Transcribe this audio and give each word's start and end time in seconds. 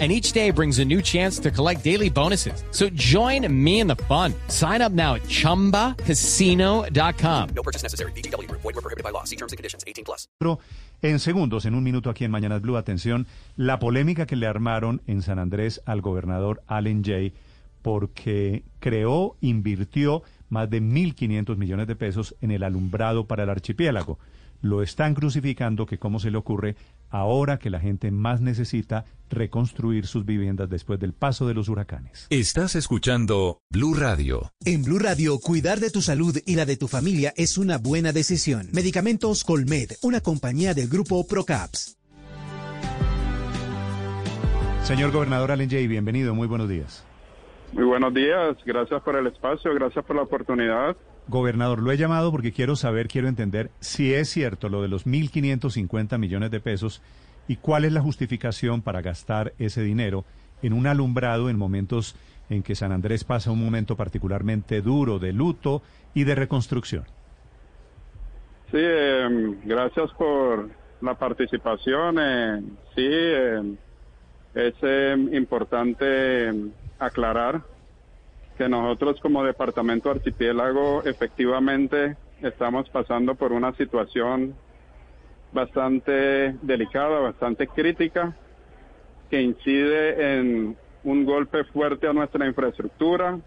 and 0.00 0.10
each 0.10 0.32
day 0.32 0.50
brings 0.50 0.80
a 0.80 0.84
new 0.84 1.00
chance 1.00 1.38
to 1.38 1.52
collect 1.52 1.84
daily 1.84 2.10
bonuses. 2.10 2.64
So 2.72 2.88
join 2.96 3.46
me 3.64 3.78
in 3.78 3.86
the 3.86 4.02
fun. 4.08 4.34
Sign 4.48 4.82
up 4.82 4.90
now 4.90 5.14
at 5.14 5.22
ChumbaCasino.com. 5.28 7.48
No 7.54 7.62
purchase 7.62 7.84
necessary. 7.84 8.10
BGW. 8.16 8.50
Void 8.50 8.64
were 8.64 8.72
prohibited 8.72 9.04
by 9.04 9.10
law. 9.10 9.22
See 9.22 9.36
terms 9.36 9.52
and 9.52 9.56
conditions. 9.56 9.84
18 9.86 10.04
plus. 10.04 10.26
En 11.04 11.18
segundos, 11.18 11.66
en 11.66 11.74
un 11.74 11.84
minuto 11.84 12.08
aquí 12.08 12.24
en 12.24 12.30
Mañanas 12.30 12.62
Blue, 12.62 12.78
atención, 12.78 13.26
la 13.56 13.78
polémica 13.78 14.24
que 14.24 14.36
le 14.36 14.46
armaron 14.46 15.02
en 15.06 15.20
San 15.20 15.38
Andrés 15.38 15.82
al 15.84 16.00
gobernador 16.00 16.62
Allen 16.66 17.04
Jay 17.04 17.34
porque 17.82 18.64
creó, 18.80 19.36
invirtió 19.42 20.22
más 20.48 20.70
de 20.70 20.80
1.500 20.80 21.58
millones 21.58 21.86
de 21.86 21.94
pesos 21.94 22.34
en 22.40 22.52
el 22.52 22.62
alumbrado 22.62 23.26
para 23.26 23.42
el 23.42 23.50
archipiélago. 23.50 24.18
Lo 24.62 24.82
están 24.82 25.14
crucificando 25.14 25.84
que 25.84 25.98
cómo 25.98 26.20
se 26.20 26.30
le 26.30 26.38
ocurre 26.38 26.74
ahora 27.14 27.58
que 27.58 27.70
la 27.70 27.78
gente 27.78 28.10
más 28.10 28.40
necesita 28.40 29.04
reconstruir 29.30 30.06
sus 30.06 30.26
viviendas 30.26 30.68
después 30.68 30.98
del 30.98 31.12
paso 31.12 31.46
de 31.46 31.54
los 31.54 31.68
huracanes. 31.68 32.26
Estás 32.28 32.74
escuchando 32.74 33.60
Blue 33.70 33.94
Radio. 33.94 34.50
En 34.64 34.82
Blue 34.82 34.98
Radio, 34.98 35.38
cuidar 35.38 35.78
de 35.78 35.90
tu 35.90 36.02
salud 36.02 36.36
y 36.44 36.56
la 36.56 36.66
de 36.66 36.76
tu 36.76 36.88
familia 36.88 37.32
es 37.36 37.56
una 37.56 37.78
buena 37.78 38.12
decisión. 38.12 38.68
Medicamentos 38.72 39.44
Colmed, 39.44 39.92
una 40.02 40.20
compañía 40.20 40.74
del 40.74 40.88
grupo 40.88 41.24
Procaps. 41.26 41.96
Señor 44.82 45.12
gobernador 45.12 45.52
Allen 45.52 45.70
Jay, 45.70 45.86
bienvenido, 45.86 46.34
muy 46.34 46.48
buenos 46.48 46.68
días. 46.68 47.04
Muy 47.72 47.84
buenos 47.84 48.12
días, 48.12 48.56
gracias 48.66 49.00
por 49.02 49.16
el 49.16 49.28
espacio, 49.28 49.72
gracias 49.72 50.04
por 50.04 50.16
la 50.16 50.22
oportunidad. 50.22 50.96
Gobernador, 51.28 51.80
lo 51.80 51.90
he 51.90 51.96
llamado 51.96 52.30
porque 52.30 52.52
quiero 52.52 52.76
saber, 52.76 53.08
quiero 53.08 53.28
entender 53.28 53.70
si 53.80 54.12
es 54.12 54.28
cierto 54.28 54.68
lo 54.68 54.82
de 54.82 54.88
los 54.88 55.06
1.550 55.06 56.18
millones 56.18 56.50
de 56.50 56.60
pesos 56.60 57.00
y 57.48 57.56
cuál 57.56 57.84
es 57.84 57.92
la 57.92 58.02
justificación 58.02 58.82
para 58.82 59.00
gastar 59.00 59.54
ese 59.58 59.82
dinero 59.82 60.24
en 60.62 60.72
un 60.72 60.86
alumbrado 60.86 61.48
en 61.48 61.58
momentos 61.58 62.16
en 62.50 62.62
que 62.62 62.74
San 62.74 62.92
Andrés 62.92 63.24
pasa 63.24 63.50
un 63.50 63.64
momento 63.64 63.96
particularmente 63.96 64.82
duro 64.82 65.18
de 65.18 65.32
luto 65.32 65.82
y 66.12 66.24
de 66.24 66.34
reconstrucción. 66.34 67.04
Sí, 68.70 68.80
eh, 68.80 69.56
gracias 69.64 70.10
por 70.12 70.68
la 71.00 71.14
participación. 71.14 72.16
Eh, 72.20 72.62
sí, 72.94 73.06
eh, 73.06 73.76
es 74.54 74.74
importante 75.32 76.50
aclarar 76.98 77.62
que 78.56 78.68
nosotros 78.68 79.20
como 79.20 79.44
Departamento 79.44 80.10
Archipiélago 80.10 81.02
efectivamente 81.04 82.16
estamos 82.42 82.88
pasando 82.90 83.34
por 83.34 83.52
una 83.52 83.72
situación 83.74 84.54
bastante 85.52 86.54
delicada, 86.62 87.20
bastante 87.20 87.66
crítica, 87.68 88.36
que 89.30 89.40
incide 89.40 90.38
en 90.38 90.76
un 91.04 91.24
golpe 91.24 91.64
fuerte 91.64 92.08
a 92.08 92.12
nuestra 92.12 92.46
infraestructura, 92.46 93.38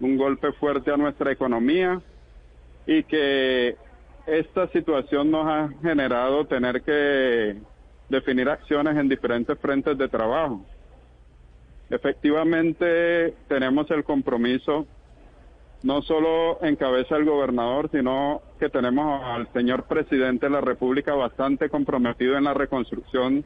un 0.00 0.16
golpe 0.16 0.52
fuerte 0.52 0.92
a 0.92 0.96
nuestra 0.96 1.32
economía 1.32 2.00
y 2.86 3.02
que 3.04 3.76
esta 4.26 4.68
situación 4.68 5.30
nos 5.30 5.46
ha 5.46 5.68
generado 5.82 6.44
tener 6.46 6.82
que 6.82 7.56
definir 8.08 8.48
acciones 8.48 8.96
en 8.96 9.08
diferentes 9.08 9.58
frentes 9.58 9.96
de 9.96 10.08
trabajo. 10.08 10.64
Efectivamente, 11.92 13.34
tenemos 13.48 13.90
el 13.90 14.02
compromiso, 14.02 14.86
no 15.82 16.00
solo 16.00 16.58
en 16.64 16.74
cabeza 16.76 17.16
del 17.16 17.26
gobernador, 17.26 17.90
sino 17.92 18.40
que 18.58 18.70
tenemos 18.70 19.22
al 19.22 19.46
señor 19.52 19.82
presidente 19.82 20.46
de 20.46 20.52
la 20.52 20.62
República 20.62 21.14
bastante 21.14 21.68
comprometido 21.68 22.38
en 22.38 22.44
la 22.44 22.54
reconstrucción 22.54 23.44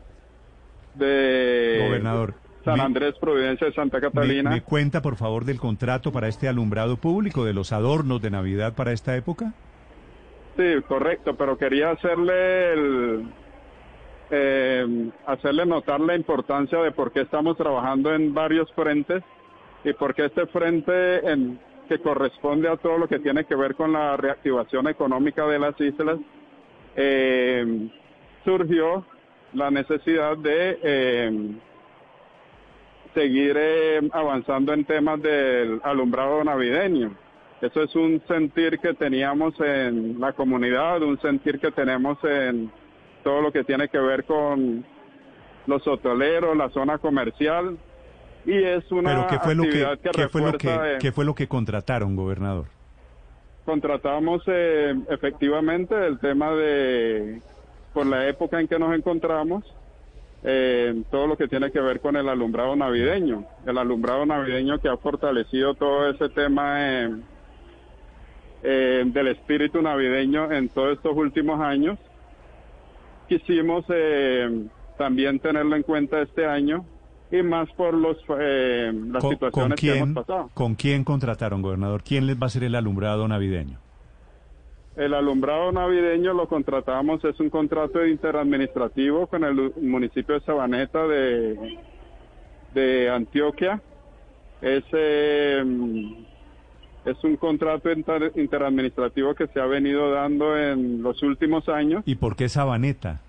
de 0.95 1.87
Gobernador, 1.89 2.35
San 2.65 2.79
Andrés, 2.79 3.17
Providencia 3.21 3.67
de 3.67 3.73
Santa 3.73 3.97
Me, 3.97 4.03
Catalina. 4.03 4.51
me 4.51 4.63
cuenta, 4.63 5.03
por 5.03 5.17
favor, 5.17 5.45
del 5.45 5.59
contrato 5.59 6.13
para 6.13 6.29
este 6.29 6.47
alumbrado 6.47 6.99
público, 6.99 7.45
de 7.45 7.53
los 7.53 7.73
adornos 7.73 8.23
de 8.23 8.31
Navidad 8.31 8.75
para 8.77 8.93
esta 8.93 9.17
época? 9.17 9.55
Sí, 10.57 10.83
correcto, 10.87 11.35
pero 11.37 11.59
quería 11.59 11.91
hacerle 11.91 12.73
el, 12.75 13.27
eh, 14.31 15.11
hacerle 15.27 15.67
notar 15.67 16.01
la 16.01 16.17
importancia 16.17 16.79
de 16.81 16.93
por 16.93 17.13
qué 17.13 17.21
estamos 17.21 17.57
trabajando 17.57 18.15
en 18.15 18.35
varios 18.35 18.71
frentes 18.73 19.23
y 19.85 19.93
por 19.93 20.15
qué 20.15 20.27
este 20.27 20.47
frente 20.47 21.31
en, 21.31 21.59
que 21.89 21.99
corresponde 22.01 22.69
a 22.69 22.77
todo 22.77 22.99
lo 22.99 23.09
que 23.09 23.21
tiene 23.21 23.45
que 23.45 23.55
ver 23.55 23.75
con 23.75 23.93
la 23.93 24.17
reactivación 24.17 24.89
económica 24.89 25.47
de 25.47 25.59
las 25.59 25.81
islas 25.81 26.19
eh, 26.97 27.89
surgió 28.45 29.05
la 29.53 29.71
necesidad 29.71 30.37
de 30.37 30.79
eh, 30.83 31.51
seguir 33.15 33.57
eh, 33.59 34.01
avanzando 34.13 34.73
en 34.73 34.85
temas 34.85 35.21
del 35.23 35.81
alumbrado 35.85 36.43
navideño. 36.45 37.15
Eso 37.61 37.83
es 37.83 37.95
un 37.95 38.23
sentir 38.29 38.79
que 38.79 38.93
teníamos 38.95 39.59
en 39.61 40.21
la 40.21 40.33
comunidad, 40.33 41.03
un 41.03 41.19
sentir 41.21 41.59
que 41.59 41.71
tenemos 41.71 42.19
en 42.25 42.71
todo 43.27 43.43
lo 43.43 43.51
que 43.51 43.65
tiene 43.65 43.89
que 43.89 43.99
ver 43.99 44.23
con 44.23 44.85
los 45.67 45.85
hoteleros, 45.89 46.57
la 46.57 46.71
zona 46.71 46.99
comercial, 46.99 47.77
y 48.45 48.55
es 48.55 48.89
una 48.93 49.11
Pero 49.11 49.27
¿qué 49.27 49.39
fue 49.41 49.57
lo 49.57 49.63
que, 49.65 49.69
actividad 49.69 49.99
que, 49.99 50.11
qué 50.11 50.29
fue 50.29 50.41
lo 50.43 50.53
que, 50.53 50.99
qué 51.01 51.11
fue 51.11 51.25
lo 51.25 51.35
que 51.35 51.49
contrataron, 51.49 52.15
gobernador? 52.15 52.67
contratamos 53.65 54.45
eh, 54.47 54.95
efectivamente 55.11 55.93
el 56.07 56.21
tema 56.21 56.53
de, 56.53 57.43
por 57.93 58.07
la 58.07 58.29
época 58.29 58.61
en 58.61 58.69
que 58.69 58.79
nos 58.79 58.95
encontramos, 58.95 59.65
eh, 60.45 61.03
todo 61.11 61.27
lo 61.27 61.37
que 61.37 61.49
tiene 61.49 61.73
que 61.73 61.81
ver 61.81 61.99
con 61.99 62.15
el 62.15 62.29
alumbrado 62.29 62.77
navideño, 62.77 63.45
el 63.67 63.77
alumbrado 63.77 64.25
navideño 64.25 64.79
que 64.79 64.89
ha 64.89 64.97
fortalecido 64.99 65.75
todo 65.75 66.09
ese 66.09 66.29
tema 66.29 66.77
eh, 68.63 69.03
del 69.05 69.27
espíritu 69.27 69.83
navideño 69.83 70.53
en 70.53 70.69
todos 70.69 70.97
estos 70.97 71.17
últimos 71.17 71.61
años. 71.61 71.99
Quisimos 73.29 73.85
eh, 73.89 74.67
también 74.97 75.39
tenerlo 75.41 75.77
en 75.77 75.83
cuenta 75.83 76.23
este 76.23 76.47
año 76.47 76.85
y 77.31 77.43
más 77.43 77.69
por 77.73 77.95
los 77.95 78.17
eh, 78.39 78.93
las 79.09 79.23
¿Con, 79.23 79.33
situaciones 79.33 79.69
con 79.69 79.71
que 79.71 79.81
quién, 79.81 79.97
hemos 79.97 80.25
pasado. 80.25 80.51
¿Con 80.55 80.75
quién 80.75 81.05
contrataron, 81.05 81.63
gobernador? 81.63 82.03
¿Quién 82.03 82.27
les 82.27 82.37
va 82.37 82.45
a 82.45 82.47
hacer 82.47 82.65
el 82.65 82.75
alumbrado 82.75 83.27
navideño? 83.27 83.79
El 84.97 85.13
alumbrado 85.13 85.73
navideño 85.73 86.33
lo 86.33 86.49
contratamos, 86.49 87.23
es 87.25 87.39
un 87.39 87.51
contrato 87.51 88.07
interadministrativo 88.07 89.27
con 89.27 89.45
el 89.45 89.75
municipio 89.83 90.37
de 90.37 90.41
Sabaneta 90.41 91.07
de, 91.07 91.79
de 92.73 93.11
Antioquia. 93.11 93.83
Es, 94.63 94.85
eh, 94.93 95.63
es 97.07 97.23
un 97.25 97.37
contrato 97.37 97.91
inter- 97.91 98.33
interadministrativo 98.35 99.35
que 99.35 99.47
se 99.49 99.61
ha 99.61 99.67
venido 99.67 100.11
dando 100.11 100.59
en 100.59 101.03
los 101.03 101.23
últimos 101.23 101.69
años, 101.69 102.03
¿Y 102.07 102.17
por 102.17 102.37
qué 102.37 102.49
Sabaneta? 102.49 103.21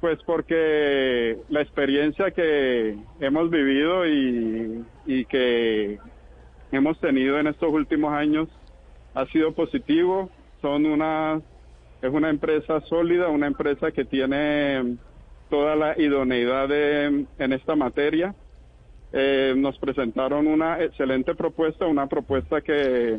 pues 0.00 0.18
porque 0.24 1.36
la 1.50 1.60
experiencia 1.60 2.30
que 2.30 2.96
hemos 3.20 3.50
vivido 3.50 4.06
y, 4.08 4.82
y 5.04 5.26
que 5.26 5.98
hemos 6.72 6.98
tenido 7.00 7.38
en 7.38 7.48
estos 7.48 7.70
últimos 7.70 8.10
años 8.14 8.48
ha 9.14 9.26
sido 9.26 9.52
positivo. 9.52 10.30
Son 10.62 10.86
una 10.86 11.42
es 12.00 12.10
una 12.10 12.30
empresa 12.30 12.80
sólida, 12.88 13.28
una 13.28 13.46
empresa 13.46 13.92
que 13.92 14.06
tiene 14.06 14.96
toda 15.50 15.76
la 15.76 16.00
idoneidad 16.00 16.66
de- 16.68 17.26
en 17.38 17.52
esta 17.52 17.76
materia. 17.76 18.34
Eh, 19.12 19.54
nos 19.56 19.76
presentaron 19.78 20.46
una 20.46 20.80
excelente 20.82 21.34
propuesta, 21.34 21.86
una 21.86 22.06
propuesta 22.06 22.60
que 22.60 23.18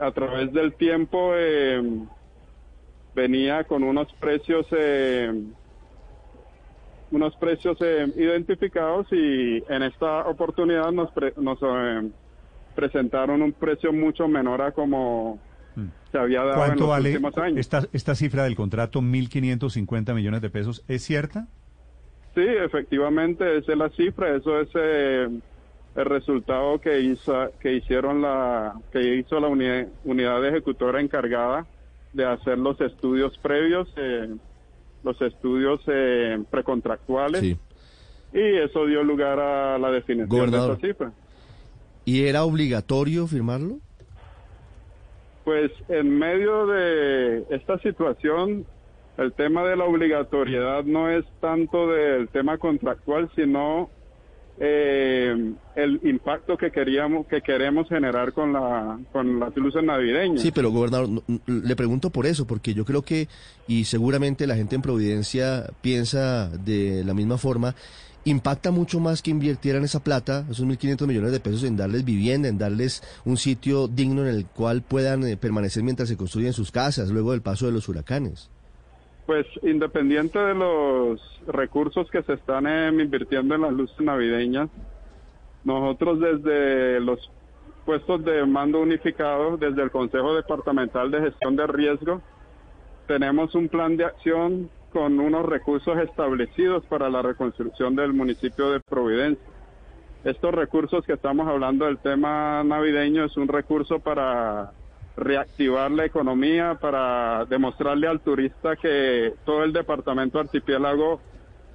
a 0.00 0.10
través 0.10 0.52
del 0.52 0.74
tiempo 0.74 1.32
eh, 1.36 1.80
venía 3.14 3.64
con 3.64 3.82
unos 3.84 4.12
precios 4.14 4.66
eh, 4.72 5.32
unos 7.12 7.34
precios 7.36 7.76
eh, 7.80 8.06
identificados 8.16 9.06
y 9.12 9.62
en 9.68 9.82
esta 9.82 10.26
oportunidad 10.28 10.92
nos, 10.92 11.10
pre- 11.12 11.34
nos 11.36 11.58
presentaron 12.74 13.42
un 13.42 13.52
precio 13.52 13.92
mucho 13.92 14.28
menor 14.28 14.62
a 14.62 14.72
como 14.72 15.38
se 16.12 16.18
había 16.18 16.40
dado 16.40 16.50
en 16.52 16.56
¿Cuánto 16.58 16.80
los 16.84 16.88
vale 16.90 17.08
últimos 17.10 17.38
años. 17.38 17.58
esta, 17.58 17.82
esta 17.92 18.14
cifra 18.14 18.44
del 18.44 18.54
contrato, 18.56 19.00
1.550 19.00 20.14
millones 20.14 20.40
de 20.40 20.50
pesos? 20.50 20.84
¿Es 20.88 21.02
cierta? 21.02 21.46
Sí, 22.34 22.42
efectivamente, 22.46 23.58
esa 23.58 23.72
es 23.72 23.78
la 23.78 23.88
cifra, 23.90 24.36
eso 24.36 24.60
es 24.60 24.68
eh, 24.74 25.28
el 25.96 26.04
resultado 26.04 26.80
que 26.80 27.00
hizo 27.00 27.50
que 27.60 27.74
hicieron 27.74 28.22
la 28.22 28.74
que 28.92 29.16
hizo 29.16 29.40
la 29.40 29.48
uni- 29.48 29.86
unidad 30.04 30.44
ejecutora 30.46 31.00
encargada 31.00 31.66
de 32.12 32.24
hacer 32.24 32.56
los 32.58 32.80
estudios 32.80 33.36
previos, 33.38 33.92
eh, 33.96 34.28
los 35.02 35.20
estudios 35.22 35.80
eh, 35.88 36.38
precontractuales, 36.50 37.40
Sí. 37.40 37.58
y 38.32 38.56
eso 38.58 38.86
dio 38.86 39.02
lugar 39.02 39.40
a 39.40 39.78
la 39.78 39.90
definición 39.90 40.28
Gobernador. 40.28 40.68
de 40.70 40.74
esa 40.78 40.86
cifra. 40.86 41.12
¿Y 42.04 42.24
era 42.26 42.44
obligatorio 42.44 43.26
firmarlo? 43.26 43.78
Pues 45.44 45.72
en 45.88 46.18
medio 46.18 46.66
de 46.66 47.44
esta 47.50 47.78
situación, 47.80 48.64
el 49.18 49.32
tema 49.32 49.64
de 49.64 49.76
la 49.76 49.84
obligatoriedad 49.84 50.84
no 50.84 51.10
es 51.10 51.24
tanto 51.40 51.88
del 51.88 52.28
tema 52.28 52.58
contractual, 52.58 53.30
sino 53.34 53.90
eh, 54.62 55.54
el 55.74 56.00
impacto 56.04 56.58
que 56.58 56.70
queríamos, 56.70 57.26
que 57.26 57.40
queremos 57.40 57.88
generar 57.88 58.34
con 58.34 58.52
la, 58.52 58.98
con 59.10 59.40
las 59.40 59.56
luces 59.56 59.82
navideñas. 59.82 60.42
Sí, 60.42 60.52
pero 60.52 60.70
gobernador, 60.70 61.22
le 61.46 61.76
pregunto 61.76 62.10
por 62.10 62.26
eso, 62.26 62.46
porque 62.46 62.74
yo 62.74 62.84
creo 62.84 63.00
que, 63.00 63.26
y 63.66 63.84
seguramente 63.84 64.46
la 64.46 64.56
gente 64.56 64.76
en 64.76 64.82
Providencia 64.82 65.64
piensa 65.80 66.50
de 66.50 67.02
la 67.04 67.14
misma 67.14 67.38
forma, 67.38 67.74
impacta 68.24 68.70
mucho 68.70 69.00
más 69.00 69.22
que 69.22 69.30
invirtieran 69.30 69.82
esa 69.82 70.04
plata, 70.04 70.44
esos 70.50 70.66
1.500 70.66 71.06
millones 71.06 71.32
de 71.32 71.40
pesos, 71.40 71.64
en 71.64 71.78
darles 71.78 72.04
vivienda, 72.04 72.48
en 72.48 72.58
darles 72.58 73.02
un 73.24 73.38
sitio 73.38 73.88
digno 73.88 74.26
en 74.26 74.34
el 74.34 74.44
cual 74.44 74.82
puedan 74.82 75.24
eh, 75.24 75.38
permanecer 75.38 75.82
mientras 75.82 76.10
se 76.10 76.18
construyen 76.18 76.52
sus 76.52 76.70
casas, 76.70 77.08
luego 77.08 77.32
del 77.32 77.40
paso 77.40 77.64
de 77.64 77.72
los 77.72 77.88
huracanes. 77.88 78.50
Pues 79.30 79.46
independiente 79.62 80.40
de 80.40 80.56
los 80.56 81.20
recursos 81.46 82.10
que 82.10 82.20
se 82.24 82.32
están 82.32 82.66
em, 82.66 82.98
invirtiendo 82.98 83.54
en 83.54 83.60
las 83.60 83.72
luces 83.72 84.00
navideñas, 84.00 84.68
nosotros 85.62 86.18
desde 86.18 86.98
los 86.98 87.30
puestos 87.86 88.24
de 88.24 88.44
mando 88.44 88.80
unificado, 88.80 89.56
desde 89.56 89.84
el 89.84 89.92
Consejo 89.92 90.34
Departamental 90.34 91.12
de 91.12 91.20
Gestión 91.20 91.54
de 91.54 91.64
Riesgo, 91.68 92.20
tenemos 93.06 93.54
un 93.54 93.68
plan 93.68 93.96
de 93.96 94.06
acción 94.06 94.68
con 94.92 95.20
unos 95.20 95.46
recursos 95.46 95.96
establecidos 95.98 96.84
para 96.86 97.08
la 97.08 97.22
reconstrucción 97.22 97.94
del 97.94 98.12
municipio 98.12 98.72
de 98.72 98.80
Providencia. 98.80 99.46
Estos 100.24 100.52
recursos 100.52 101.04
que 101.06 101.12
estamos 101.12 101.46
hablando 101.46 101.84
del 101.84 101.98
tema 101.98 102.64
navideño 102.64 103.26
es 103.26 103.36
un 103.36 103.46
recurso 103.46 104.00
para 104.00 104.72
reactivar 105.16 105.90
la 105.90 106.04
economía, 106.04 106.76
para 106.80 107.44
demostrarle 107.46 108.06
al 108.06 108.20
turista 108.20 108.76
que 108.76 109.34
todo 109.44 109.64
el 109.64 109.72
departamento 109.72 110.38
archipiélago 110.38 111.20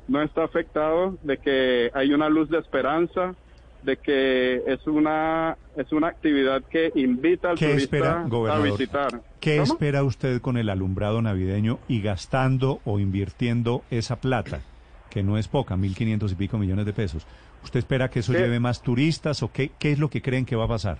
no 0.07 0.21
está 0.21 0.43
afectado, 0.43 1.17
de 1.23 1.37
que 1.37 1.91
hay 1.93 2.13
una 2.13 2.29
luz 2.29 2.49
de 2.49 2.59
esperanza, 2.59 3.35
de 3.83 3.97
que 3.97 4.63
es 4.65 4.85
una 4.87 5.57
es 5.75 5.91
una 5.91 6.07
actividad 6.07 6.63
que 6.63 6.91
invita 6.95 7.51
al 7.51 7.57
¿Qué 7.57 7.67
turista 7.67 7.97
espera, 7.97 8.53
a 8.53 8.59
visitar. 8.59 9.21
¿Qué 9.39 9.57
¿Cómo? 9.57 9.73
espera 9.73 10.03
usted 10.03 10.41
con 10.41 10.57
el 10.57 10.69
alumbrado 10.69 11.21
navideño 11.21 11.79
y 11.87 12.01
gastando 12.01 12.79
o 12.83 12.99
invirtiendo 12.99 13.83
esa 13.91 14.15
plata, 14.15 14.61
que 15.09 15.21
no 15.21 15.37
es 15.37 15.47
poca, 15.47 15.75
1.500 15.75 16.31
y 16.31 16.35
pico 16.35 16.57
millones 16.57 16.85
de 16.85 16.93
pesos? 16.93 17.27
¿Usted 17.63 17.79
espera 17.79 18.09
que 18.09 18.19
eso 18.19 18.31
¿Qué? 18.31 18.39
lleve 18.39 18.59
más 18.59 18.81
turistas 18.81 19.43
o 19.43 19.51
qué, 19.51 19.71
qué 19.77 19.91
es 19.91 19.99
lo 19.99 20.09
que 20.09 20.21
creen 20.21 20.45
que 20.45 20.55
va 20.55 20.65
a 20.65 20.69
pasar? 20.69 20.97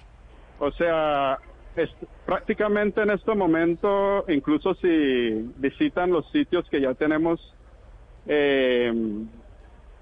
O 0.60 0.72
sea, 0.72 1.38
es- 1.76 1.96
prácticamente 2.26 3.02
en 3.02 3.12
este 3.12 3.34
momento, 3.36 4.26
incluso 4.28 4.74
si 4.76 4.88
visitan 5.58 6.12
los 6.12 6.30
sitios 6.32 6.68
que 6.70 6.82
ya 6.82 6.94
tenemos, 6.94 7.40
eh, 8.28 8.94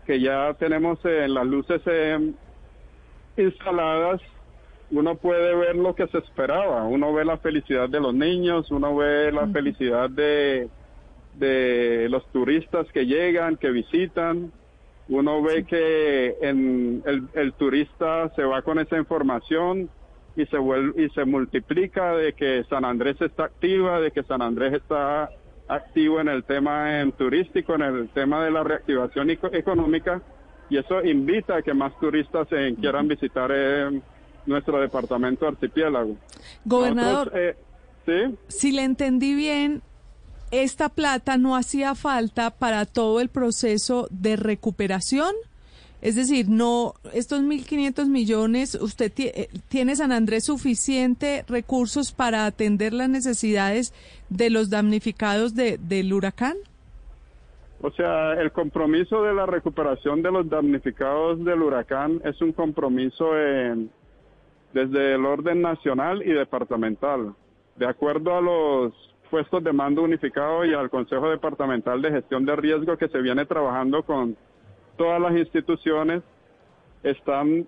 que 0.05 0.19
ya 0.19 0.53
tenemos 0.55 0.99
eh, 1.05 1.27
las 1.27 1.45
luces 1.45 1.81
eh, 1.85 2.31
instaladas, 3.37 4.21
uno 4.91 5.15
puede 5.15 5.55
ver 5.55 5.75
lo 5.75 5.95
que 5.95 6.07
se 6.07 6.19
esperaba. 6.19 6.83
Uno 6.83 7.13
ve 7.13 7.25
la 7.25 7.37
felicidad 7.37 7.89
de 7.89 7.99
los 7.99 8.13
niños, 8.13 8.69
uno 8.69 8.95
ve 8.95 9.31
la 9.31 9.47
felicidad 9.47 10.09
de, 10.09 10.69
de 11.35 12.07
los 12.09 12.23
turistas 12.31 12.85
que 12.93 13.05
llegan, 13.05 13.57
que 13.57 13.71
visitan. 13.71 14.51
Uno 15.09 15.41
ve 15.41 15.65
que 15.65 16.37
en 16.41 17.01
el, 17.05 17.27
el 17.33 17.53
turista 17.53 18.29
se 18.35 18.43
va 18.43 18.61
con 18.61 18.77
esa 18.77 18.97
información 18.97 19.89
y 20.35 20.45
se 20.47 20.57
vuelve 20.57 21.03
y 21.05 21.09
se 21.09 21.25
multiplica 21.25 22.15
de 22.15 22.33
que 22.33 22.63
San 22.69 22.85
Andrés 22.85 23.17
está 23.21 23.45
activa, 23.45 23.99
de 23.99 24.11
que 24.11 24.23
San 24.23 24.41
Andrés 24.41 24.73
está 24.73 25.29
activo 25.67 26.19
en 26.19 26.27
el 26.27 26.43
tema 26.43 26.99
em, 26.99 27.11
turístico, 27.11 27.75
en 27.75 27.81
el 27.83 28.09
tema 28.09 28.43
de 28.43 28.51
la 28.51 28.63
reactivación 28.63 29.29
eco- 29.29 29.53
económica 29.53 30.21
y 30.69 30.77
eso 30.77 31.03
invita 31.03 31.57
a 31.57 31.61
que 31.61 31.73
más 31.73 31.97
turistas 31.99 32.47
eh, 32.51 32.75
quieran 32.79 33.07
visitar 33.07 33.49
eh, 33.53 34.01
nuestro 34.45 34.79
departamento 34.81 35.47
archipiélago. 35.47 36.17
Gobernador, 36.65 37.31
Nosotros, 37.31 37.39
eh, 37.39 37.55
sí. 38.05 38.35
si 38.47 38.71
le 38.71 38.83
entendí 38.83 39.35
bien, 39.35 39.81
esta 40.51 40.89
plata 40.89 41.37
no 41.37 41.55
hacía 41.55 41.95
falta 41.95 42.49
para 42.51 42.85
todo 42.85 43.21
el 43.21 43.29
proceso 43.29 44.07
de 44.11 44.35
recuperación. 44.35 45.33
Es 46.03 46.15
decir, 46.15 46.49
no 46.49 46.95
estos 47.13 47.43
1.500 47.43 48.09
millones, 48.09 48.75
usted 48.75 49.09
eh, 49.19 49.47
tiene 49.69 49.95
San 49.95 50.11
Andrés 50.11 50.43
suficiente 50.43 51.45
recursos 51.47 52.11
para 52.11 52.45
atender 52.45 52.91
las 52.91 53.07
necesidades 53.07 53.93
de 54.27 54.49
los 54.49 54.69
damnificados 54.69 55.55
de, 55.55 55.77
del 55.77 56.11
huracán. 56.11 56.57
O 57.81 57.89
sea, 57.91 58.33
el 58.33 58.51
compromiso 58.51 59.23
de 59.23 59.33
la 59.33 59.45
recuperación 59.45 60.21
de 60.21 60.29
los 60.29 60.49
damnificados 60.49 61.41
del 61.45 61.61
huracán 61.61 62.19
es 62.25 62.41
un 62.41 62.51
compromiso 62.51 63.31
desde 64.73 65.15
el 65.15 65.25
orden 65.25 65.61
nacional 65.61 66.21
y 66.21 66.33
departamental. 66.33 67.33
De 67.77 67.87
acuerdo 67.87 68.35
a 68.35 68.41
los 68.41 68.93
puestos 69.31 69.63
de 69.63 69.71
mando 69.71 70.03
unificado 70.03 70.65
y 70.65 70.73
al 70.73 70.89
Consejo 70.89 71.29
Departamental 71.29 72.01
de 72.01 72.11
Gestión 72.11 72.45
de 72.45 72.57
Riesgo 72.57 72.97
que 72.97 73.07
se 73.07 73.21
viene 73.21 73.45
trabajando 73.45 74.03
con 74.03 74.35
todas 74.97 75.21
las 75.21 75.33
instituciones, 75.35 76.21
están 77.03 77.67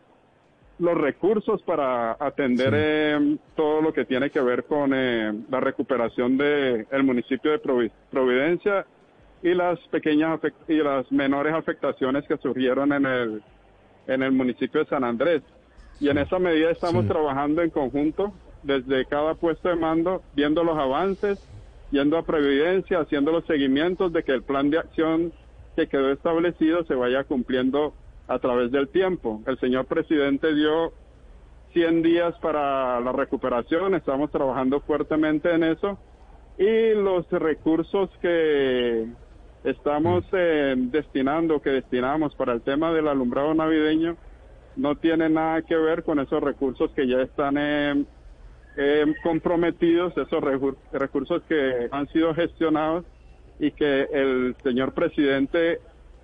los 0.77 0.97
recursos 0.97 1.61
para 1.63 2.17
atender 2.19 2.73
eh, 2.75 3.37
todo 3.55 3.81
lo 3.81 3.93
que 3.93 4.03
tiene 4.05 4.29
que 4.29 4.41
ver 4.41 4.65
con 4.65 4.91
eh, 4.93 5.33
la 5.49 5.59
recuperación 5.59 6.37
del 6.37 7.03
municipio 7.03 7.51
de 7.51 7.61
Provi- 7.61 7.91
Providencia 8.11 8.85
y 9.41 9.53
las 9.53 9.79
pequeñas 9.89 10.39
y 10.67 10.75
las 10.75 11.09
menores 11.11 11.53
afectaciones 11.53 12.25
que 12.27 12.37
surgieron 12.37 12.91
en 12.93 13.05
el 13.05 13.43
en 14.07 14.21
el 14.21 14.31
municipio 14.33 14.81
de 14.81 14.89
San 14.89 15.03
Andrés. 15.03 15.41
Y 15.99 16.09
en 16.09 16.17
esa 16.17 16.39
medida 16.39 16.69
estamos 16.69 17.07
trabajando 17.07 17.61
en 17.61 17.69
conjunto 17.69 18.33
desde 18.61 19.05
cada 19.05 19.33
puesto 19.33 19.69
de 19.69 19.75
mando, 19.75 20.21
viendo 20.35 20.63
los 20.63 20.77
avances, 20.77 21.39
yendo 21.89 22.17
a 22.17 22.23
Previdencia, 22.23 22.99
haciendo 22.99 23.31
los 23.31 23.45
seguimientos 23.45 24.11
de 24.13 24.23
que 24.23 24.33
el 24.33 24.43
plan 24.43 24.69
de 24.69 24.79
acción 24.79 25.31
que 25.75 25.87
quedó 25.87 26.11
establecido 26.11 26.83
se 26.85 26.95
vaya 26.95 27.23
cumpliendo 27.23 27.93
a 28.27 28.39
través 28.39 28.71
del 28.71 28.87
tiempo. 28.89 29.41
El 29.45 29.59
señor 29.59 29.85
presidente 29.85 30.53
dio 30.53 30.93
100 31.73 32.01
días 32.01 32.33
para 32.41 32.99
la 33.01 33.11
recuperación, 33.11 33.95
estamos 33.95 34.31
trabajando 34.31 34.79
fuertemente 34.81 35.53
en 35.53 35.63
eso 35.63 35.99
y 36.57 36.93
los 36.95 37.29
recursos 37.29 38.09
que 38.21 39.05
estamos 39.65 40.23
eh, 40.31 40.75
destinando, 40.77 41.61
que 41.61 41.71
destinamos 41.71 42.33
para 42.35 42.53
el 42.53 42.61
tema 42.61 42.93
del 42.93 43.07
alumbrado 43.07 43.53
navideño, 43.53 44.15
no 44.77 44.95
tienen 44.95 45.33
nada 45.33 45.61
que 45.63 45.75
ver 45.75 46.03
con 46.03 46.19
esos 46.19 46.41
recursos 46.41 46.91
que 46.91 47.07
ya 47.07 47.21
están 47.21 47.57
eh, 47.57 48.05
eh, 48.77 49.13
comprometidos, 49.23 50.17
esos 50.17 50.43
recursos 50.91 51.41
que 51.47 51.89
han 51.91 52.07
sido 52.07 52.33
gestionados 52.33 53.05
y 53.59 53.71
que 53.71 54.03
el 54.11 54.55
señor 54.63 54.93
presidente 54.93 55.79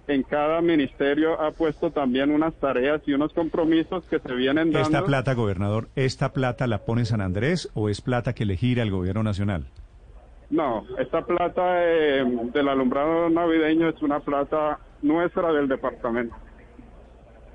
en 0.07 0.23
cada 0.23 0.61
ministerio 0.61 1.39
ha 1.39 1.51
puesto 1.51 1.91
también 1.91 2.31
unas 2.31 2.53
tareas 2.55 3.01
y 3.05 3.13
unos 3.13 3.31
compromisos 3.33 4.03
que 4.09 4.19
se 4.19 4.33
vienen 4.33 4.71
dando. 4.71 4.79
¿Esta 4.87 5.05
plata, 5.05 5.33
gobernador, 5.33 5.87
esta 5.95 6.33
plata 6.33 6.67
la 6.67 6.79
pone 6.79 7.05
San 7.05 7.21
Andrés 7.21 7.69
o 7.75 7.87
es 7.87 8.01
plata 8.01 8.33
que 8.33 8.45
le 8.45 8.57
gira 8.57 8.83
al 8.83 8.91
gobierno 8.91 9.23
nacional? 9.23 9.65
No, 10.49 10.85
esta 10.99 11.25
plata 11.25 11.81
eh, 11.81 12.25
del 12.53 12.67
alumbrado 12.67 13.29
navideño 13.29 13.87
es 13.87 14.01
una 14.01 14.19
plata 14.19 14.79
nuestra 15.01 15.53
del 15.53 15.69
departamento. 15.69 16.35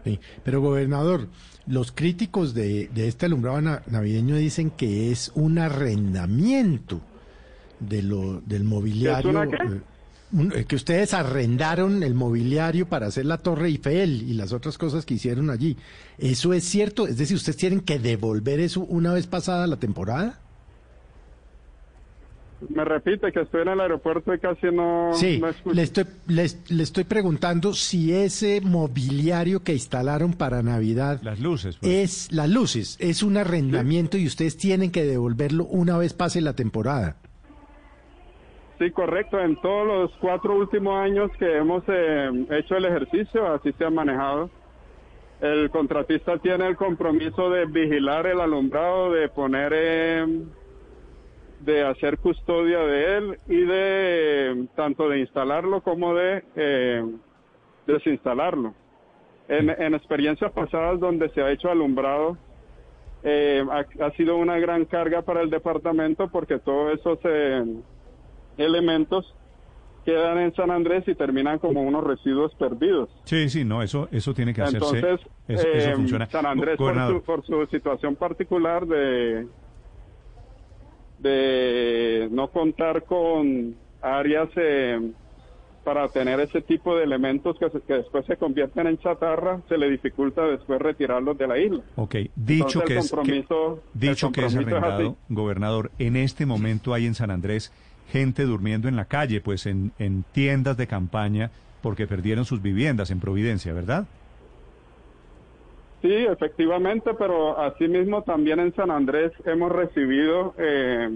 Sí, 0.04 0.18
pero 0.44 0.60
gobernador, 0.62 1.26
los 1.66 1.92
críticos 1.92 2.54
de, 2.54 2.88
de 2.94 3.08
este 3.08 3.26
alumbrado 3.26 3.60
na- 3.60 3.82
navideño 3.90 4.36
dicen 4.36 4.70
que 4.70 5.10
es 5.10 5.30
un 5.34 5.58
arrendamiento 5.58 7.00
de 7.80 8.02
lo, 8.02 8.40
del 8.42 8.64
mobiliario. 8.64 9.42
eh, 9.44 9.80
eh, 10.54 10.64
que 10.66 10.76
ustedes 10.76 11.14
arrendaron 11.14 12.02
el 12.02 12.14
mobiliario 12.14 12.88
para 12.88 13.06
hacer 13.06 13.26
la 13.26 13.38
Torre 13.38 13.68
Eiffel 13.68 14.22
y 14.28 14.34
las 14.34 14.52
otras 14.52 14.76
cosas 14.76 15.06
que 15.06 15.14
hicieron 15.14 15.50
allí. 15.50 15.76
¿Eso 16.18 16.52
es 16.52 16.64
cierto? 16.64 17.06
Es 17.06 17.16
decir, 17.16 17.36
¿ustedes 17.36 17.56
tienen 17.56 17.80
que 17.80 17.98
devolver 17.98 18.58
eso 18.60 18.80
una 18.80 19.12
vez 19.12 19.26
pasada 19.26 19.66
la 19.66 19.76
temporada? 19.76 20.40
Me 22.70 22.84
repite 22.86 23.30
que 23.32 23.42
estoy 23.42 23.62
en 23.62 23.68
el 23.68 23.80
aeropuerto 23.80 24.32
y 24.32 24.38
casi 24.38 24.68
no, 24.72 25.10
Sí, 25.12 25.38
no 25.38 25.48
escucho. 25.48 25.74
le 25.76 25.82
estoy, 25.82 26.04
le, 26.26 26.46
le 26.68 26.82
estoy 26.82 27.04
preguntando 27.04 27.74
si 27.74 28.14
ese 28.14 28.62
mobiliario 28.62 29.62
que 29.62 29.74
instalaron 29.74 30.32
para 30.32 30.62
Navidad 30.62 31.20
Las 31.22 31.38
luces. 31.38 31.76
pues. 31.76 31.92
es 31.92 32.32
las 32.32 32.48
luces, 32.48 32.96
es 32.98 33.22
un 33.22 33.36
arrendamiento 33.36 34.16
y 34.16 34.26
ustedes 34.26 34.56
tienen 34.56 34.90
que 34.90 35.04
devolverlo 35.04 35.66
una 35.66 35.98
vez 35.98 36.14
pase 36.14 36.40
la 36.40 36.54
temporada. 36.54 37.16
Sí, 38.78 38.90
correcto. 38.90 39.40
En 39.40 39.56
todos 39.60 39.86
los 39.86 40.12
cuatro 40.20 40.54
últimos 40.54 40.94
años 40.94 41.30
que 41.38 41.56
hemos 41.56 41.82
eh, 41.88 42.30
hecho 42.50 42.76
el 42.76 42.84
ejercicio, 42.84 43.46
así 43.46 43.72
se 43.72 43.84
ha 43.84 43.90
manejado. 43.90 44.50
El 45.40 45.70
contratista 45.70 46.38
tiene 46.38 46.66
el 46.66 46.76
compromiso 46.76 47.50
de 47.50 47.66
vigilar 47.66 48.26
el 48.26 48.40
alumbrado, 48.40 49.12
de 49.12 49.28
poner, 49.28 49.72
eh, 49.74 50.26
de 51.60 51.84
hacer 51.84 52.18
custodia 52.18 52.80
de 52.80 53.16
él 53.16 53.38
y 53.48 53.60
de 53.62 54.66
tanto 54.76 55.08
de 55.08 55.20
instalarlo 55.20 55.80
como 55.80 56.14
de 56.14 56.44
eh, 56.56 57.04
desinstalarlo. 57.86 58.74
En, 59.48 59.70
en 59.70 59.94
experiencias 59.94 60.52
pasadas 60.52 61.00
donde 61.00 61.28
se 61.30 61.40
ha 61.40 61.50
hecho 61.50 61.70
alumbrado, 61.70 62.36
eh, 63.22 63.64
ha, 63.70 64.04
ha 64.04 64.10
sido 64.12 64.36
una 64.36 64.58
gran 64.58 64.84
carga 64.84 65.22
para 65.22 65.40
el 65.40 65.50
departamento 65.50 66.28
porque 66.28 66.58
todos 66.58 66.98
esos 66.98 67.18
eh, 67.24 67.64
elementos 68.58 69.32
quedan 70.04 70.38
en 70.38 70.54
San 70.54 70.70
Andrés 70.70 71.02
y 71.08 71.14
terminan 71.16 71.58
como 71.58 71.82
unos 71.82 72.04
residuos 72.04 72.54
perdidos. 72.54 73.10
Sí, 73.24 73.48
sí, 73.48 73.64
no, 73.64 73.82
eso, 73.82 74.08
eso 74.12 74.32
tiene 74.34 74.54
que 74.54 74.62
hacerse. 74.62 74.98
Entonces, 74.98 75.26
eso, 75.48 75.66
eso 75.68 75.90
eh, 75.90 75.94
funciona. 75.96 76.26
San 76.26 76.46
Andrés, 76.46 76.76
por 76.76 76.94
su, 77.08 77.22
por 77.22 77.44
su 77.44 77.66
situación 77.66 78.14
particular 78.14 78.86
de, 78.86 79.46
de 81.18 82.28
no 82.30 82.48
contar 82.48 83.04
con 83.04 83.74
áreas 84.02 84.48
eh, 84.56 85.10
para 85.84 86.08
tener 86.08 86.40
ese 86.40 86.62
tipo 86.62 86.96
de 86.96 87.04
elementos 87.04 87.56
que, 87.58 87.70
se- 87.70 87.80
que 87.80 87.94
después 87.94 88.26
se 88.26 88.36
convierten 88.36 88.86
en 88.86 88.98
chatarra, 88.98 89.60
se 89.68 89.78
le 89.78 89.88
dificulta 89.90 90.42
después 90.46 90.80
retirarlos 90.80 91.38
de 91.38 91.46
la 91.46 91.58
isla. 91.58 91.80
Ok, 91.96 92.16
dicho 92.34 92.80
Entonces, 92.82 93.12
que 93.12 93.38
es 93.38 93.46
que- 93.46 93.76
dicho 93.94 94.32
que 94.32 94.44
es 94.44 94.54
arrendado, 94.56 95.16
gobernador, 95.28 95.90
en 95.98 96.16
este 96.16 96.44
momento 96.44 96.92
hay 96.92 97.06
en 97.06 97.14
San 97.14 97.30
Andrés 97.30 97.72
gente 98.10 98.44
durmiendo 98.44 98.88
en 98.88 98.96
la 98.96 99.04
calle, 99.06 99.40
pues 99.40 99.66
en, 99.66 99.92
en 99.98 100.24
tiendas 100.32 100.76
de 100.76 100.86
campaña, 100.86 101.50
porque 101.82 102.06
perdieron 102.06 102.44
sus 102.44 102.62
viviendas 102.62 103.10
en 103.10 103.20
Providencia, 103.20 103.72
¿verdad? 103.72 104.06
Sí, 106.02 106.12
efectivamente, 106.12 107.10
pero 107.18 107.58
asimismo 107.58 108.22
también 108.22 108.60
en 108.60 108.74
San 108.74 108.90
Andrés 108.90 109.32
hemos 109.44 109.72
recibido, 109.72 110.54
eh, 110.58 111.10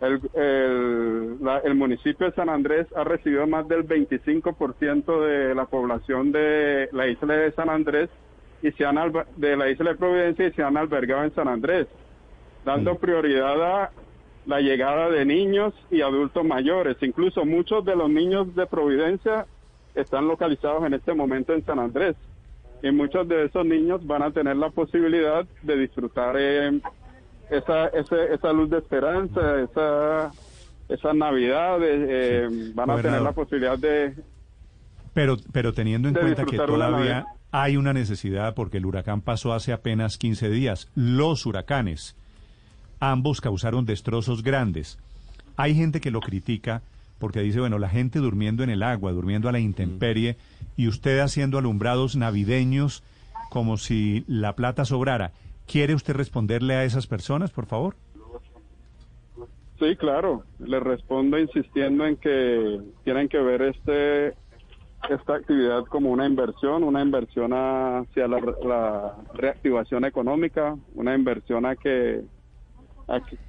el, 0.00 0.20
el, 0.34 1.44
la- 1.44 1.58
el 1.58 1.74
municipio 1.74 2.26
de 2.26 2.32
San 2.32 2.48
Andrés 2.48 2.86
ha 2.96 3.04
recibido 3.04 3.46
más 3.46 3.68
del 3.68 3.86
25% 3.86 5.20
de 5.24 5.54
la 5.54 5.66
población 5.66 6.32
de 6.32 6.88
la 6.92 7.06
isla 7.06 7.34
de 7.34 7.52
San 7.52 7.68
Andrés 7.70 8.08
y 8.62 8.72
se 8.72 8.84
han 8.84 8.96
de 9.36 9.56
la 9.56 9.70
isla 9.70 9.90
de 9.90 9.96
Providencia 9.96 10.46
y 10.48 10.52
se 10.52 10.62
han 10.62 10.76
albergado 10.76 11.24
en 11.24 11.34
San 11.34 11.46
Andrés, 11.48 11.86
dando 12.64 12.96
prioridad 12.96 13.82
a 13.82 13.90
la 14.46 14.60
llegada 14.60 15.08
de 15.08 15.24
niños 15.24 15.72
y 15.90 16.00
adultos 16.02 16.44
mayores. 16.44 16.96
Incluso 17.00 17.44
muchos 17.44 17.84
de 17.84 17.94
los 17.96 18.10
niños 18.10 18.54
de 18.54 18.66
Providencia 18.66 19.46
están 19.94 20.26
localizados 20.26 20.84
en 20.84 20.94
este 20.94 21.14
momento 21.14 21.52
en 21.52 21.64
San 21.64 21.78
Andrés. 21.78 22.16
Y 22.82 22.90
muchos 22.90 23.28
de 23.28 23.44
esos 23.44 23.64
niños 23.64 24.04
van 24.06 24.22
a 24.22 24.30
tener 24.32 24.56
la 24.56 24.70
posibilidad 24.70 25.46
de 25.62 25.76
disfrutar 25.76 26.34
eh, 26.38 26.80
esa, 27.50 27.86
ese- 27.88 28.34
esa 28.34 28.52
luz 28.52 28.70
de 28.70 28.78
esperanza, 28.78 29.60
esa, 29.60 30.32
esa 30.88 31.12
Navidad, 31.14 31.80
eh, 31.82 32.06
eh, 32.08 32.48
van 32.74 32.90
a 32.90 32.94
tener 33.02 33.20
la 33.22 33.32
posibilidad 33.32 33.78
de... 33.78 34.14
Pero, 35.14 35.36
pero 35.52 35.72
teniendo 35.72 36.08
en 36.08 36.14
cuenta 36.14 36.44
que 36.46 36.56
todavía 36.90 37.26
hay 37.52 37.76
una 37.76 37.92
necesidad, 37.92 38.54
porque 38.54 38.78
el 38.78 38.86
huracán 38.86 39.20
pasó 39.20 39.52
hace 39.52 39.72
apenas 39.72 40.16
15 40.16 40.48
días, 40.48 40.90
los 40.96 41.44
huracanes, 41.46 42.16
ambos 43.02 43.40
causaron 43.40 43.84
destrozos 43.84 44.44
grandes. 44.44 44.96
Hay 45.56 45.74
gente 45.74 46.00
que 46.00 46.12
lo 46.12 46.20
critica 46.20 46.82
porque 47.18 47.40
dice, 47.40 47.60
bueno, 47.60 47.78
la 47.78 47.88
gente 47.88 48.20
durmiendo 48.20 48.62
en 48.62 48.70
el 48.70 48.82
agua, 48.82 49.12
durmiendo 49.12 49.48
a 49.48 49.52
la 49.52 49.60
intemperie, 49.60 50.36
y 50.76 50.88
usted 50.88 51.20
haciendo 51.20 51.58
alumbrados 51.58 52.16
navideños 52.16 53.02
como 53.50 53.76
si 53.76 54.24
la 54.26 54.54
plata 54.54 54.84
sobrara. 54.84 55.32
¿Quiere 55.66 55.94
usted 55.94 56.14
responderle 56.14 56.74
a 56.74 56.84
esas 56.84 57.06
personas, 57.06 57.50
por 57.50 57.66
favor? 57.66 57.94
Sí, 59.78 59.96
claro, 59.96 60.44
le 60.58 60.80
respondo 60.80 61.38
insistiendo 61.38 62.06
en 62.06 62.16
que 62.16 62.80
tienen 63.04 63.28
que 63.28 63.38
ver 63.38 63.62
este 63.62 64.34
esta 65.10 65.34
actividad 65.34 65.84
como 65.86 66.10
una 66.10 66.26
inversión, 66.26 66.84
una 66.84 67.02
inversión 67.02 67.52
hacia 67.52 68.28
la, 68.28 68.40
la 68.64 69.16
reactivación 69.34 70.04
económica, 70.04 70.76
una 70.94 71.14
inversión 71.14 71.66
a 71.66 71.74
que, 71.74 72.22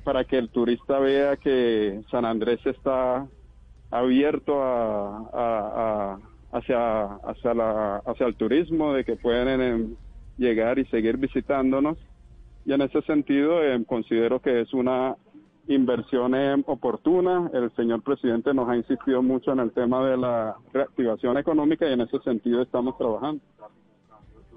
para 0.03 0.23
que 0.25 0.37
el 0.37 0.49
turista 0.49 0.99
vea 0.99 1.37
que 1.37 2.01
San 2.11 2.25
Andrés 2.25 2.59
está 2.65 3.27
abierto 3.91 4.61
a, 4.61 6.17
hacia 6.51 7.05
hacia 7.05 8.25
el 8.27 8.35
turismo, 8.35 8.93
de 8.93 9.03
que 9.03 9.15
pueden 9.15 9.61
em, 9.61 9.95
llegar 10.37 10.79
y 10.79 10.85
seguir 10.85 11.17
visitándonos 11.17 11.97
y 12.65 12.73
en 12.73 12.81
ese 12.81 13.01
sentido 13.01 13.63
eh, 13.63 13.83
considero 13.85 14.39
que 14.39 14.61
es 14.61 14.73
una 14.73 15.15
inversión 15.67 16.35
eh, 16.35 16.61
oportuna. 16.65 17.49
El 17.53 17.73
señor 17.75 18.01
presidente 18.03 18.53
nos 18.53 18.69
ha 18.69 18.75
insistido 18.75 19.21
mucho 19.21 19.51
en 19.51 19.59
el 19.59 19.71
tema 19.71 20.05
de 20.07 20.17
la 20.17 20.55
reactivación 20.71 21.37
económica 21.37 21.87
y 21.87 21.93
en 21.93 22.01
ese 22.01 22.19
sentido 22.19 22.61
estamos 22.61 22.97
trabajando. 22.97 23.41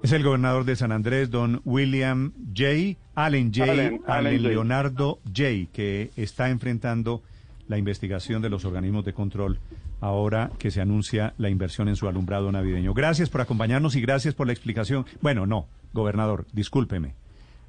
Es 0.07 0.13
el 0.13 0.23
gobernador 0.23 0.63
de 0.63 0.77
San 0.77 0.93
Andrés, 0.93 1.29
don 1.29 1.59
William 1.65 2.31
J. 2.55 2.97
Allen 3.13 3.51
J. 3.53 3.63
Allen, 3.69 3.85
Allen, 3.85 4.01
Allen 4.07 4.37
J. 4.37 4.47
Leonardo 4.47 5.19
J., 5.25 5.69
que 5.73 6.11
está 6.15 6.49
enfrentando 6.49 7.23
la 7.67 7.77
investigación 7.77 8.41
de 8.41 8.49
los 8.49 8.63
organismos 8.63 9.03
de 9.03 9.11
control 9.11 9.59
ahora 9.99 10.49
que 10.59 10.71
se 10.71 10.79
anuncia 10.79 11.33
la 11.37 11.49
inversión 11.49 11.89
en 11.89 11.97
su 11.97 12.07
alumbrado 12.07 12.49
navideño. 12.53 12.93
Gracias 12.93 13.29
por 13.29 13.41
acompañarnos 13.41 13.97
y 13.97 14.01
gracias 14.01 14.33
por 14.33 14.47
la 14.47 14.53
explicación. 14.53 15.05
Bueno, 15.19 15.45
no, 15.45 15.67
gobernador, 15.91 16.45
discúlpeme. 16.53 17.13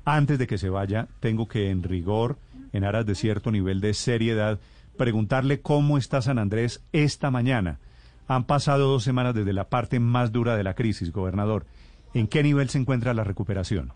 Antes 0.05 0.39
de 0.39 0.47
que 0.47 0.59
se 0.59 0.69
vaya, 0.69 1.09
tengo 1.19 1.49
que 1.49 1.71
en 1.71 1.83
rigor, 1.83 2.39
en 2.73 2.85
aras 2.85 3.05
de 3.05 3.17
cierto 3.17 3.51
nivel 3.51 3.81
de 3.81 3.95
seriedad, 3.95 4.61
preguntarle 4.97 5.61
cómo 5.61 5.99
está 5.99 6.23
San 6.23 6.39
Andrés 6.39 6.85
esta 6.93 7.33
mañana. 7.33 7.81
Han 8.29 8.45
pasado 8.45 8.87
dos 8.87 9.03
semanas 9.03 9.35
desde 9.35 9.53
la 9.53 9.69
parte 9.69 9.99
más 9.99 10.31
dura 10.31 10.57
de 10.57 10.63
la 10.63 10.75
crisis, 10.75 11.11
gobernador. 11.11 11.67
¿En 12.15 12.27
qué 12.27 12.43
nivel 12.43 12.69
se 12.69 12.79
encuentra 12.79 13.15
la 13.15 13.25
recuperación? 13.25 13.91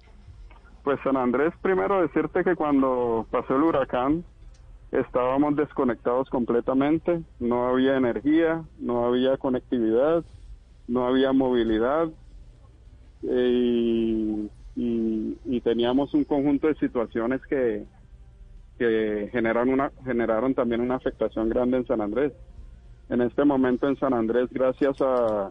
Pues 0.84 0.98
San 1.04 1.16
Andrés, 1.16 1.52
primero 1.62 2.02
decirte 2.02 2.42
que 2.44 2.56
cuando 2.56 3.26
pasó 3.30 3.56
el 3.56 3.62
huracán 3.62 4.24
estábamos 4.90 5.56
desconectados 5.56 6.28
completamente, 6.28 7.22
no 7.40 7.66
había 7.68 7.96
energía, 7.96 8.62
no 8.78 9.06
había 9.06 9.36
conectividad, 9.38 10.24
no 10.88 11.06
había 11.06 11.32
movilidad 11.32 12.08
eh, 13.22 14.50
y, 14.76 15.38
y- 15.46 15.60
teníamos 15.60 16.12
un 16.12 16.24
conjunto 16.24 16.66
de 16.66 16.74
situaciones 16.74 17.40
que, 17.48 17.84
que 18.78 19.28
generaron, 19.32 19.68
una, 19.70 19.92
generaron 20.04 20.54
también 20.54 20.80
una 20.80 20.96
afectación 20.96 21.48
grande 21.48 21.76
en 21.78 21.86
San 21.86 22.00
Andrés. 22.00 22.32
En 23.08 23.20
este 23.22 23.44
momento 23.44 23.86
en 23.88 23.96
San 23.96 24.12
Andrés, 24.12 24.48
gracias 24.50 25.00
a, 25.00 25.50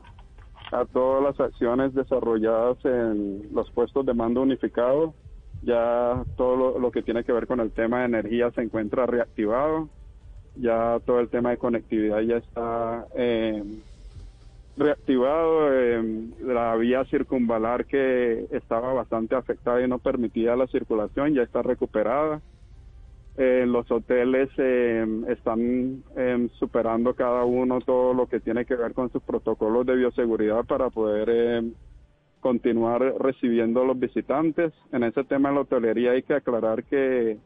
a 0.71 0.85
todas 0.85 1.23
las 1.23 1.39
acciones 1.39 1.93
desarrolladas 1.93 2.83
en 2.85 3.49
los 3.53 3.69
puestos 3.71 4.05
de 4.05 4.13
mando 4.13 4.41
unificado, 4.41 5.13
ya 5.63 6.23
todo 6.37 6.79
lo, 6.79 6.91
que 6.91 7.03
tiene 7.03 7.23
que 7.23 7.33
ver 7.33 7.45
con 7.45 7.59
el 7.59 7.71
tema 7.71 7.99
de 7.99 8.05
energía 8.05 8.51
se 8.51 8.61
encuentra 8.61 9.05
reactivado, 9.05 9.89
ya 10.55 10.99
todo 11.05 11.19
el 11.19 11.29
tema 11.29 11.51
de 11.51 11.57
conectividad 11.57 12.21
ya 12.21 12.37
está 12.37 13.05
eh, 13.15 13.63
reactivado, 14.77 15.73
eh, 15.73 16.29
la 16.41 16.75
vía 16.75 17.05
circunvalar 17.05 17.85
que 17.85 18.47
estaba 18.51 18.93
bastante 18.93 19.35
afectada 19.35 19.81
y 19.81 19.87
no 19.87 19.99
permitía 19.99 20.55
la 20.55 20.67
circulación 20.67 21.33
ya 21.33 21.43
está 21.43 21.61
recuperada. 21.61 22.41
Eh, 23.37 23.65
los 23.65 23.89
hoteles 23.89 24.49
eh, 24.57 25.05
están 25.29 26.03
eh, 26.17 26.49
superando 26.59 27.13
cada 27.15 27.45
uno 27.45 27.79
todo 27.79 28.13
lo 28.13 28.27
que 28.27 28.39
tiene 28.41 28.65
que 28.65 28.75
ver 28.75 28.93
con 28.93 29.09
sus 29.11 29.23
protocolos 29.23 29.85
de 29.85 29.95
bioseguridad 29.95 30.65
para 30.65 30.89
poder 30.89 31.29
eh, 31.31 31.71
continuar 32.41 33.01
recibiendo 33.19 33.81
a 33.81 33.85
los 33.85 33.97
visitantes. 33.99 34.73
En 34.91 35.03
ese 35.03 35.23
tema 35.23 35.49
de 35.49 35.55
la 35.55 35.61
hotelería 35.61 36.11
hay 36.11 36.23
que 36.23 36.33
aclarar 36.33 36.83
que 36.83 37.37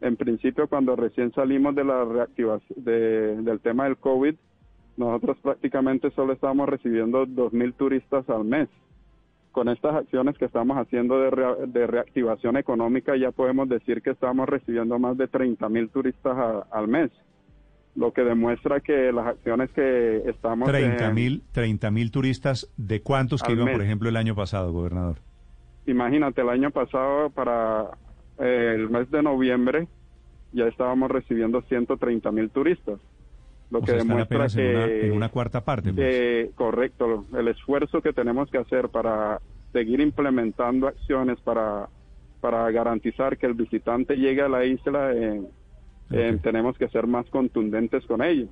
en 0.00 0.16
principio 0.16 0.68
cuando 0.68 0.96
recién 0.96 1.32
salimos 1.32 1.74
de 1.74 1.84
la 1.84 2.04
reactivación 2.04 2.84
de- 2.84 3.36
del 3.42 3.60
tema 3.60 3.84
del 3.84 3.96
COVID, 3.96 4.34
nosotros 4.96 5.36
prácticamente 5.40 6.10
solo 6.10 6.32
estábamos 6.32 6.68
recibiendo 6.68 7.26
2.000 7.26 7.72
turistas 7.74 8.28
al 8.28 8.44
mes. 8.44 8.68
Con 9.58 9.68
estas 9.68 9.96
acciones 9.96 10.38
que 10.38 10.44
estamos 10.44 10.76
haciendo 10.78 11.18
de, 11.18 11.30
rea- 11.30 11.56
de 11.66 11.86
reactivación 11.88 12.56
económica 12.58 13.16
ya 13.16 13.32
podemos 13.32 13.68
decir 13.68 14.02
que 14.02 14.10
estamos 14.10 14.48
recibiendo 14.48 15.00
más 15.00 15.18
de 15.18 15.26
30.000 15.26 15.90
turistas 15.90 16.38
a- 16.38 16.64
al 16.70 16.86
mes, 16.86 17.10
lo 17.96 18.12
que 18.12 18.22
demuestra 18.22 18.78
que 18.78 19.10
las 19.10 19.26
acciones 19.26 19.68
que 19.72 20.18
estamos... 20.26 20.70
30 20.70 21.08
eh, 21.08 21.12
mil 21.12 21.42
30 21.50 21.90
mil 21.90 22.12
turistas, 22.12 22.72
¿de 22.76 23.02
cuántos 23.02 23.42
que 23.42 23.52
iban, 23.54 23.64
mes. 23.64 23.74
por 23.74 23.82
ejemplo, 23.84 24.08
el 24.08 24.16
año 24.16 24.36
pasado, 24.36 24.70
gobernador? 24.70 25.16
Imagínate, 25.86 26.40
el 26.42 26.50
año 26.50 26.70
pasado 26.70 27.30
para 27.30 27.86
eh, 28.38 28.74
el 28.76 28.88
mes 28.90 29.10
de 29.10 29.24
noviembre 29.24 29.88
ya 30.52 30.66
estábamos 30.68 31.10
recibiendo 31.10 31.62
130 31.62 32.30
mil 32.30 32.48
turistas. 32.50 33.00
Lo 33.70 33.78
O 33.78 33.82
que 33.82 33.92
sea, 33.92 33.98
demuestra 33.98 34.36
apenas 34.44 34.54
en 34.56 34.60
que... 34.62 34.70
una- 34.70 34.86
en 34.86 35.12
una 35.12 35.28
cuarta 35.28 35.64
parte, 35.64 35.92
pues. 35.92 36.06
que- 36.06 36.50
correcto, 36.54 37.26
el 37.36 37.48
esfuerzo 37.48 38.00
que 38.00 38.12
tenemos 38.12 38.50
que 38.50 38.58
hacer 38.58 38.88
para 38.88 39.40
seguir 39.72 40.00
implementando 40.00 40.86
acciones 40.88 41.38
para, 41.40 41.88
para 42.40 42.70
garantizar 42.70 43.36
que 43.36 43.46
el 43.46 43.54
visitante 43.54 44.16
llegue 44.16 44.42
a 44.42 44.48
la 44.48 44.64
isla, 44.64 45.12
eh, 45.12 45.42
eh, 46.10 46.32
Ok. 46.36 46.42
tenemos 46.42 46.78
que 46.78 46.88
ser 46.88 47.06
más 47.06 47.28
contundentes 47.28 48.04
con 48.06 48.22
ello. 48.22 48.48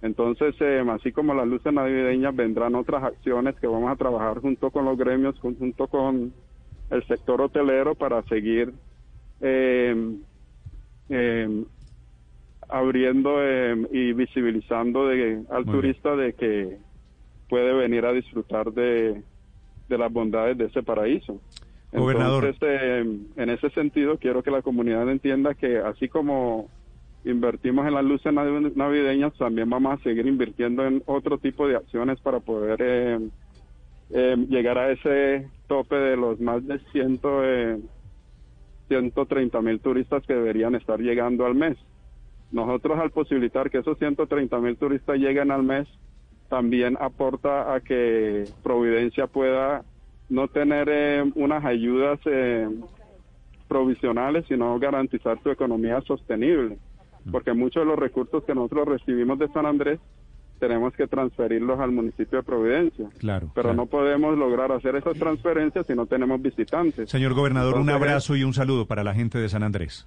Entonces, 0.00 0.54
eh, 0.60 0.82
así 0.90 1.12
como 1.12 1.34
las 1.34 1.46
luces 1.46 1.72
navideñas, 1.72 2.34
vendrán 2.34 2.74
otras 2.74 3.02
acciones 3.02 3.54
que 3.60 3.66
vamos 3.66 3.90
a 3.90 3.96
trabajar 3.96 4.40
junto 4.40 4.70
con 4.70 4.84
los 4.86 4.96
gremios, 4.96 5.38
jun- 5.40 5.58
junto 5.58 5.88
con 5.88 6.32
el 6.90 7.06
sector 7.06 7.40
hotelero 7.42 7.94
para 7.94 8.22
seguir 8.24 8.72
eh, 9.40 10.16
eh, 11.08 11.64
abriendo 12.68 13.36
eh, 13.42 13.76
y 13.92 14.12
visibilizando 14.12 15.06
de, 15.08 15.42
al 15.50 15.64
Muy 15.66 15.74
turista 15.76 16.16
de 16.16 16.32
que 16.34 16.78
puede 17.48 17.72
venir 17.74 18.04
a 18.04 18.12
disfrutar 18.12 18.72
de, 18.72 19.22
de 19.88 19.98
las 19.98 20.12
bondades 20.12 20.58
de 20.58 20.64
ese 20.66 20.82
paraíso. 20.82 21.40
Gobernador. 21.92 22.44
Entonces, 22.44 22.68
eh, 22.68 23.18
en 23.36 23.50
ese 23.50 23.70
sentido, 23.70 24.18
quiero 24.18 24.42
que 24.42 24.50
la 24.50 24.62
comunidad 24.62 25.08
entienda 25.10 25.54
que 25.54 25.78
así 25.78 26.08
como 26.08 26.68
invertimos 27.24 27.86
en 27.86 27.94
las 27.94 28.04
luces 28.04 28.32
nav- 28.32 28.72
navideñas, 28.74 29.32
también 29.34 29.70
vamos 29.70 29.98
a 29.98 30.02
seguir 30.02 30.26
invirtiendo 30.26 30.84
en 30.86 31.02
otro 31.06 31.38
tipo 31.38 31.66
de 31.68 31.76
acciones 31.76 32.20
para 32.20 32.40
poder 32.40 32.78
eh, 32.82 33.18
eh, 34.10 34.36
llegar 34.48 34.78
a 34.78 34.90
ese 34.90 35.48
tope 35.68 35.96
de 35.96 36.16
los 36.16 36.40
más 36.40 36.66
de 36.66 36.78
ciento, 36.92 37.42
eh, 37.44 37.78
130 38.88 39.60
mil 39.62 39.80
turistas 39.80 40.24
que 40.26 40.34
deberían 40.34 40.74
estar 40.74 41.00
llegando 41.00 41.46
al 41.46 41.54
mes. 41.54 41.76
Nosotros 42.52 42.98
al 42.98 43.10
posibilitar 43.10 43.70
que 43.70 43.78
esos 43.78 43.98
130 43.98 44.58
mil 44.60 44.76
turistas 44.76 45.18
lleguen 45.18 45.50
al 45.50 45.62
mes, 45.62 45.88
también 46.48 46.96
aporta 47.00 47.74
a 47.74 47.80
que 47.80 48.44
Providencia 48.62 49.26
pueda 49.26 49.82
no 50.28 50.48
tener 50.48 50.88
eh, 50.90 51.24
unas 51.34 51.64
ayudas 51.64 52.18
eh, 52.26 52.68
provisionales, 53.68 54.44
sino 54.48 54.78
garantizar 54.78 55.42
su 55.42 55.50
economía 55.50 56.00
sostenible. 56.02 56.78
Porque 57.30 57.52
muchos 57.52 57.82
de 57.82 57.86
los 57.86 57.98
recursos 57.98 58.44
que 58.44 58.54
nosotros 58.54 58.86
recibimos 58.86 59.38
de 59.40 59.48
San 59.48 59.66
Andrés 59.66 59.98
tenemos 60.60 60.94
que 60.94 61.06
transferirlos 61.06 61.80
al 61.80 61.90
municipio 61.90 62.38
de 62.38 62.44
Providencia. 62.44 63.08
Claro. 63.18 63.50
Pero 63.54 63.68
claro. 63.70 63.76
no 63.76 63.86
podemos 63.86 64.38
lograr 64.38 64.70
hacer 64.72 64.96
esas 64.96 65.18
transferencias 65.18 65.86
si 65.86 65.94
no 65.94 66.06
tenemos 66.06 66.40
visitantes. 66.40 67.10
Señor 67.10 67.34
gobernador, 67.34 67.78
un 67.78 67.90
abrazo 67.90 68.36
y 68.36 68.44
un 68.44 68.54
saludo 68.54 68.86
para 68.86 69.04
la 69.04 69.14
gente 69.14 69.38
de 69.38 69.48
San 69.48 69.64
Andrés. 69.64 70.06